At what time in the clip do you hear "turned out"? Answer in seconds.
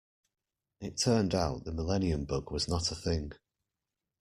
0.97-1.63